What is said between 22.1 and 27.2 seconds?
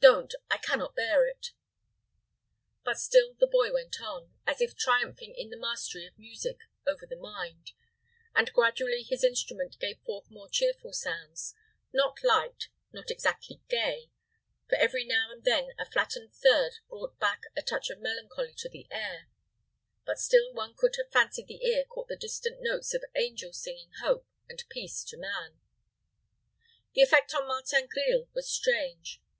distant notes of angels singing hope and peace to man. The